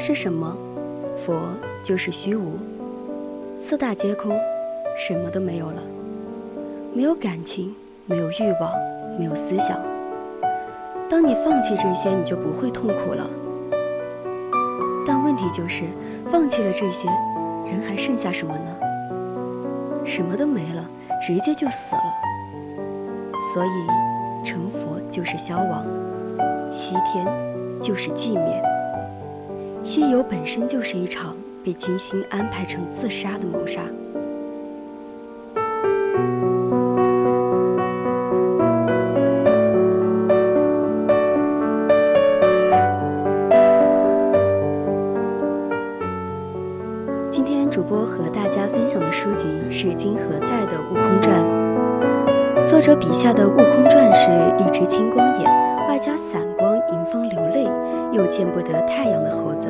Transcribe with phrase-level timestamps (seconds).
[0.00, 0.56] 是什么？
[1.26, 1.38] 佛
[1.84, 2.52] 就是虚无，
[3.60, 4.34] 四大皆空，
[4.96, 5.82] 什么都没有了，
[6.94, 7.74] 没有感情，
[8.06, 8.72] 没有欲望，
[9.18, 9.78] 没有思想。
[11.10, 13.28] 当你放弃这些，你就不会痛苦了。
[15.06, 15.82] 但问题就是，
[16.32, 17.06] 放弃了这些，
[17.70, 20.06] 人还剩下什么呢？
[20.06, 20.82] 什么都没了，
[21.20, 22.14] 直接就死了。
[23.52, 25.84] 所以，成佛就是消亡，
[26.72, 27.26] 西天
[27.82, 28.69] 就是寂灭。
[29.92, 33.80] 西游本身就是一场被精心安排成自杀的谋杀。
[47.32, 51.44] 今天主播和大家分享的书籍是金河在的《悟空传》，
[52.64, 54.30] 作者笔下的悟空传是
[54.62, 55.50] 一只青光眼，
[55.88, 56.39] 外加散、
[58.30, 59.66] 见不得太阳的猴子。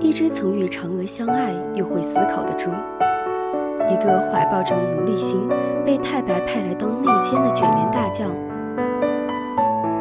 [0.00, 2.70] 一只曾与嫦娥相爱又会思考的猪，
[3.88, 5.48] 一个怀抱着奴隶心
[5.84, 8.30] 被太白派来当内奸的卷帘大将。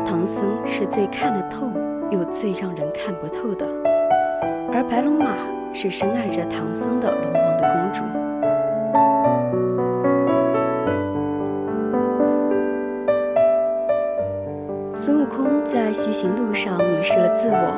[0.05, 1.71] 唐僧是最看得透
[2.11, 3.65] 又最让人看不透的，
[4.73, 5.35] 而白龙马
[5.73, 7.52] 是深爱着唐僧的龙王
[17.43, 17.75] 自我。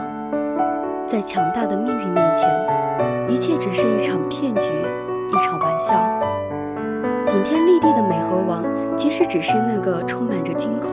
[1.07, 2.47] 在强大的命运面前，
[3.27, 4.69] 一切只是一场骗局，
[5.27, 5.91] 一场玩笑。
[7.25, 8.63] 顶天立地的美猴王，
[8.95, 10.91] 其实只是那个充满着惊恐、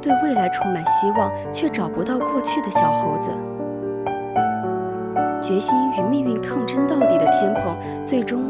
[0.00, 3.28] 对未来充满希望却找不到过去的小猴子。
[5.42, 8.44] 决心与命运抗争到底的天蓬，最终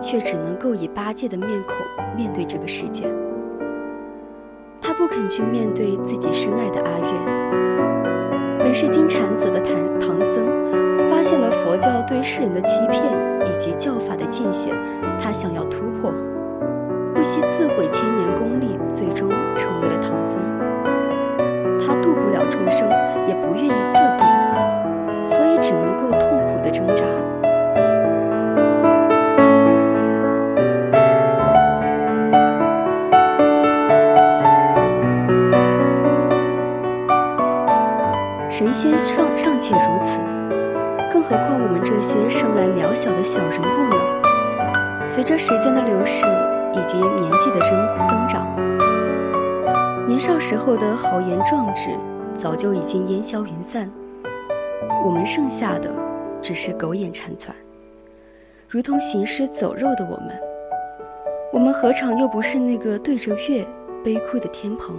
[0.00, 1.76] 却只能够以八戒的面孔
[2.16, 3.04] 面对这个世界。
[4.80, 8.05] 他不肯去面对自己深爱的阿月，
[8.76, 10.46] 是金蝉子的唐唐僧。
[11.08, 13.02] 发现了佛教对世人的欺骗
[13.46, 14.74] 以及教法的界限，
[15.18, 16.12] 他想要突破，
[17.14, 20.38] 不惜自毁千年功力，最终成为了唐僧。
[21.80, 22.86] 他渡不了众生，
[23.26, 24.26] 也不愿意自渡，
[25.24, 27.02] 所以只能够痛苦的挣扎。
[42.96, 45.06] 小的小人物呢？
[45.06, 46.24] 随着时间的流逝
[46.72, 48.48] 以及年纪的增增长，
[50.08, 51.94] 年少时候的豪言壮志
[52.34, 53.90] 早就已经烟消云散，
[55.04, 55.90] 我们剩下的
[56.40, 57.54] 只是苟延残喘，
[58.66, 60.40] 如同行尸走肉的我们。
[61.52, 63.66] 我们何尝又不是那个对着月
[64.02, 64.96] 悲哭的天蓬，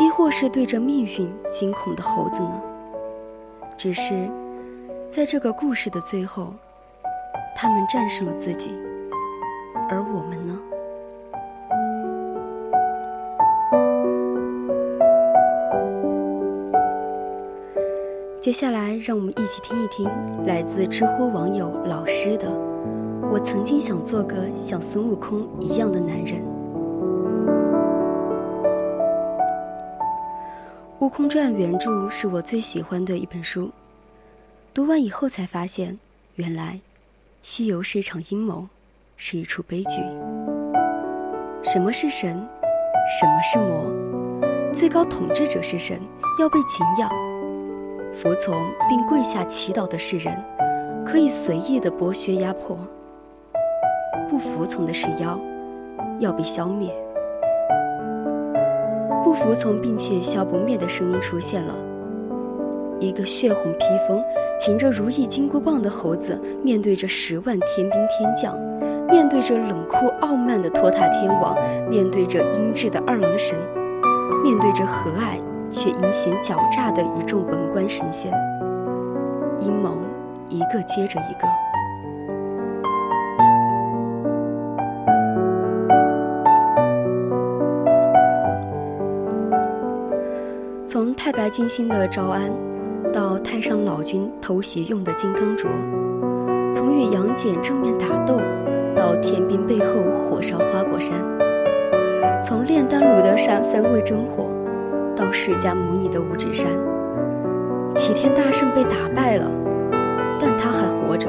[0.00, 2.60] 亦或是对着命运惊恐的猴子呢？
[3.76, 4.28] 只是。
[5.10, 6.52] 在这个故事的最后，
[7.60, 8.72] 他们战胜了自己，
[9.90, 10.56] 而我们呢？
[18.40, 20.08] 接下来，让我们一起听一听
[20.46, 22.48] 来自知乎网友老师的
[23.28, 26.40] “我曾经想做个像孙悟空一样的男人”。
[31.04, 33.68] 《悟空传》原著是我最喜欢的一本书。
[34.72, 35.98] 读完以后才发现，
[36.36, 36.78] 原来
[37.42, 38.66] 西游是一场阴谋，
[39.16, 40.02] 是一出悲剧。
[41.62, 42.36] 什么是神？
[43.20, 44.72] 什么是魔？
[44.72, 45.98] 最高统治者是神，
[46.40, 47.08] 要被敬仰；
[48.14, 48.54] 服从
[48.88, 50.36] 并跪下祈祷的是人，
[51.06, 52.76] 可以随意的剥削压迫；
[54.28, 55.38] 不服从的是妖，
[56.18, 56.94] 要被消灭。
[59.24, 61.74] 不服从并且消不灭的声音出现了。
[63.00, 64.22] 一个血红披风、
[64.58, 68.58] 擎着如意金箍棒的猴子面对着十万天兵天将，
[69.08, 71.56] 面对着冷酷傲慢的托塔天王，
[71.88, 73.56] 面对着阴鸷的二郎神，
[74.42, 75.38] 面对着和蔼
[75.70, 78.32] 却阴险狡诈的一众文官神仙，
[79.60, 79.96] 阴谋
[80.48, 81.48] 一个接着一个。
[90.84, 92.67] 从太白金星的招安。
[93.38, 95.66] 太上老君偷袭用的金刚镯，
[96.72, 98.38] 从与杨戬正面打斗，
[98.96, 101.12] 到天兵背后火烧花果山，
[102.44, 104.46] 从炼丹炉的三三味真火，
[105.16, 106.66] 到释迦牟尼的五指山，
[107.94, 109.50] 齐天大圣被打败了，
[110.40, 111.28] 但他还活着。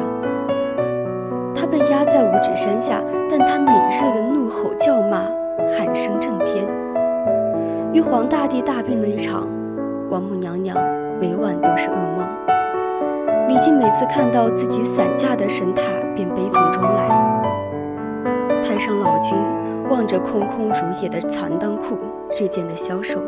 [1.55, 5.23] 他被压在五指山下，但他每日的怒吼叫骂，
[5.77, 6.65] 喊声震天。
[7.93, 9.47] 玉皇大帝大病了一场，
[10.09, 10.75] 王母娘娘
[11.19, 12.27] 每晚都是噩梦。
[13.47, 15.83] 李靖每次看到自己散架的神塔，
[16.15, 17.07] 便悲从中来。
[18.63, 19.37] 太上老君
[19.87, 21.97] 望着空空如也的残裆库，
[22.39, 23.19] 日渐的消瘦。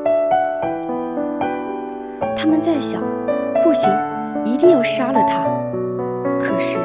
[2.36, 3.04] 他们在想，
[3.64, 3.94] 不行，
[4.44, 5.46] 一定要杀了他。
[6.40, 6.80] 可是，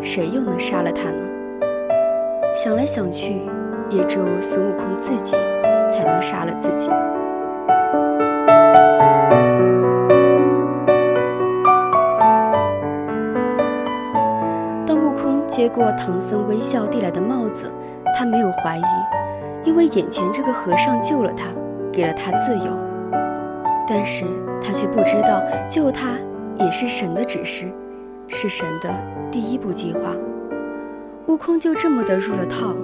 [0.00, 1.18] 谁又能杀了他呢？
[2.56, 3.42] 想来想去，
[3.90, 5.36] 也只有孙悟空自己
[5.92, 6.90] 才能杀了自己。
[15.54, 17.70] 接过唐僧微笑递来的帽子，
[18.18, 18.82] 他没有怀疑，
[19.62, 21.46] 因为眼前这个和尚救了他，
[21.92, 22.64] 给了他自由。
[23.86, 24.24] 但是
[24.60, 26.16] 他却不知道，救他
[26.58, 27.70] 也是神的指示，
[28.26, 28.92] 是神的
[29.30, 30.00] 第一步计划。
[31.28, 32.74] 悟空就这么的入了套。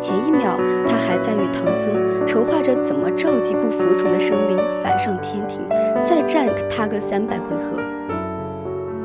[0.00, 0.58] 前一秒
[0.88, 5.60] 他还在与唐僧筹划着怎么召集不服从的生灵反上天庭，
[6.02, 7.80] 再战他个三百回合。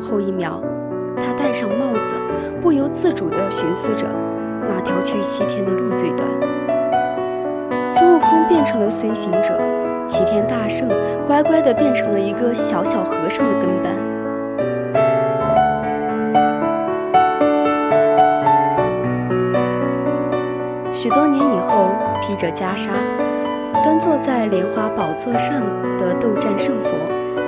[0.01, 0.59] 后一秒，
[1.21, 2.13] 他戴上帽子，
[2.61, 4.07] 不由自主地寻思着
[4.67, 6.27] 哪条去西天的路最短。
[7.89, 9.59] 孙悟空变成了孙行者，
[10.07, 10.89] 齐天大圣
[11.27, 13.95] 乖乖地变成了一个小小和尚的跟班。
[20.93, 21.89] 许多年以后，
[22.21, 22.89] 披着袈裟，
[23.83, 25.61] 端坐在莲花宝座上
[25.99, 26.89] 的斗战胜佛，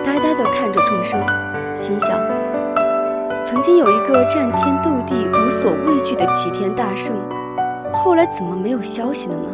[0.05, 1.19] 呆呆地看着众生，
[1.75, 2.11] 心想：
[3.67, 7.13] 曾经有一个战天斗地、无所畏惧的齐天大圣，
[7.93, 9.49] 后来怎么没有消息了呢？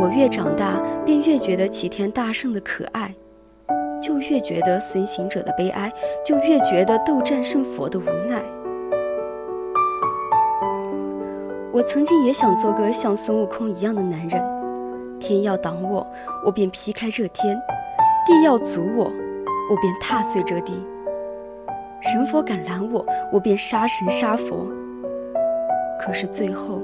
[0.00, 3.12] 我越长大，便越觉得齐天大圣的可爱，
[4.00, 5.92] 就越觉得孙行者的悲哀，
[6.24, 8.40] 就越觉得斗战胜佛的无奈。
[11.72, 14.40] 我曾经也想做个像孙悟空一样的男人，
[15.18, 16.06] 天要挡我，
[16.46, 17.56] 我便劈开这天；
[18.24, 19.10] 地要阻我，
[19.68, 20.74] 我便踏碎这地；
[22.02, 24.66] 神佛敢拦我，我便杀神杀佛。
[26.00, 26.82] 可是最后，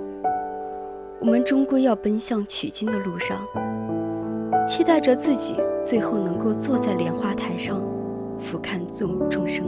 [1.21, 3.41] 我们终归要奔向取经的路上，
[4.67, 7.83] 期待着自己最后能够坐在莲花台上，
[8.39, 9.65] 俯瞰众众生。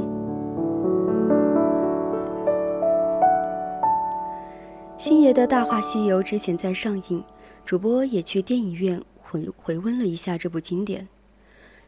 [4.99, 7.25] 星爷的《大话西游》之前在上映，
[7.65, 11.09] 主播也去电影院回回温了一下这部经典。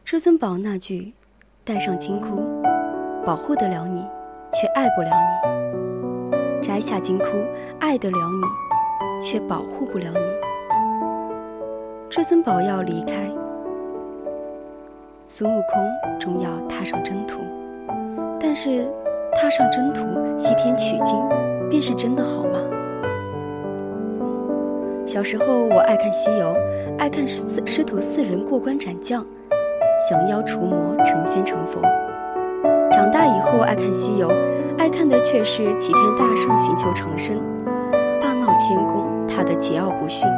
[0.03, 1.13] 至尊宝那句
[1.63, 2.41] “戴上金箍，
[3.23, 4.03] 保护得了你，
[4.53, 5.09] 却爱不了
[6.31, 7.25] 你；摘下金箍，
[7.79, 10.19] 爱得了你，却保护不了你。”
[12.09, 13.29] 至尊宝要离开，
[15.29, 17.39] 孙悟空终要踏上征途。
[18.39, 18.85] 但是，
[19.35, 20.01] 踏上征途
[20.37, 21.15] 西天取经，
[21.69, 22.59] 便是真的好吗？
[25.05, 26.47] 小时候我爱看《西游》，
[26.97, 29.23] 爱看师师徒四人过关斩将，
[30.09, 31.81] 降妖除魔，成仙成佛。
[33.01, 34.29] 长大以后爱看《西游》，
[34.77, 37.35] 爱看的却是齐天大圣寻求长生，
[38.21, 40.29] 大闹天宫，他的桀骜不驯。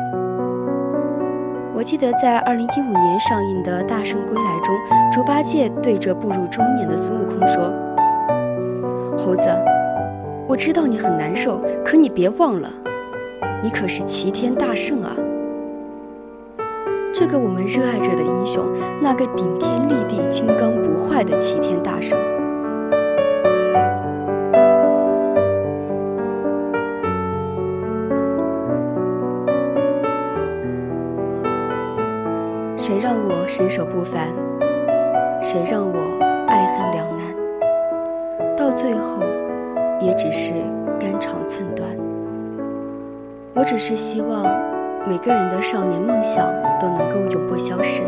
[1.75, 4.73] 我记得在二零一五年上映的《大圣归来》中，
[5.11, 7.69] 猪八戒对着步入中年的孙悟空说
[9.19, 9.43] ：“猴子，
[10.47, 12.69] 我知道你很难受，可你别忘了。”
[13.61, 15.11] 你可是齐天大圣啊！
[17.13, 18.63] 这个我们热爱着的英雄，
[19.01, 22.17] 那个顶天立地、金刚不坏的齐天大圣。
[32.85, 34.27] 谁让我身手不凡？
[35.41, 38.57] 谁让我爱恨两难？
[38.57, 39.23] 到最后，
[40.01, 40.51] 也只是
[40.99, 41.87] 肝肠寸断。
[43.53, 44.43] 我只是希望
[45.07, 48.03] 每个人的少年梦想都能够永不消失，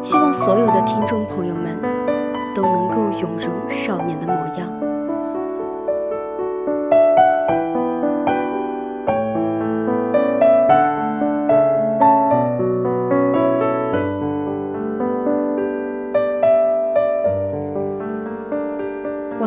[0.00, 1.76] 希望所有的听众朋友们
[2.54, 4.79] 都能够永如少年的模样。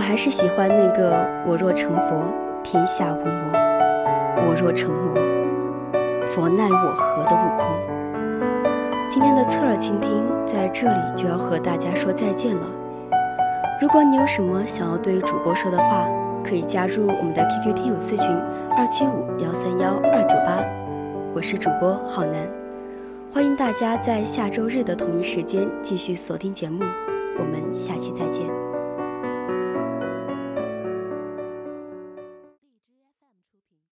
[0.03, 2.23] 还是喜欢那个“我若成佛，
[2.61, 3.51] 天下无魔”。
[4.45, 5.15] 我若成魔，
[6.27, 7.73] 佛奈我何的悟空。
[9.09, 12.67] 今天的侧耳倾听在这里就要和大家说再见了。
[13.81, 16.05] 如果你有什么想要对主播说的话，
[16.43, 18.27] 可以加入我们的 QQ 听友私群
[18.77, 20.63] 二七五幺三幺二九八，
[21.33, 22.35] 我是主播浩南，
[23.33, 26.83] 欢迎大家在下周日的同一时间继续锁定节目，
[27.39, 28.62] 我们下期再见。